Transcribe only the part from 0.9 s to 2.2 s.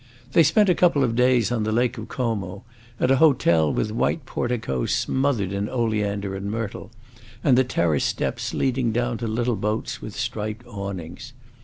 of days on the Lake of